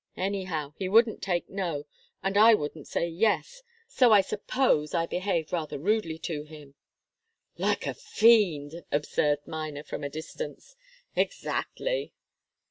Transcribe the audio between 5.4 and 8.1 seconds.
rather rudely to him." "Like a